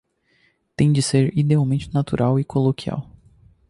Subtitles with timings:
[0.75, 3.07] Tem de ser idealmente natural e coloquial.